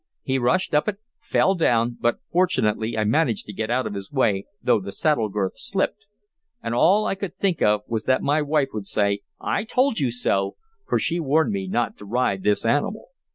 [0.23, 4.11] He rushed up it, fell down, but, fortunately, I managed to get out of his
[4.11, 6.07] way, though the saddle girth slipped.
[6.63, 10.09] And all I could think of was that my wife would say: 'I told you
[10.09, 10.55] so!'
[10.87, 13.09] for she warned me not to ride this animal.